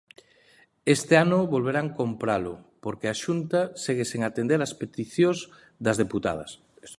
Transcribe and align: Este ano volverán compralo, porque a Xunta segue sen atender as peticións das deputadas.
Este 0.95 1.13
ano 1.23 1.39
volverán 1.53 1.87
compralo, 1.99 2.53
porque 2.83 3.07
a 3.09 3.19
Xunta 3.23 3.61
segue 3.83 4.05
sen 4.11 4.21
atender 4.23 4.59
as 4.61 4.75
peticións 4.81 5.39
das 5.85 5.99
deputadas. 6.03 6.49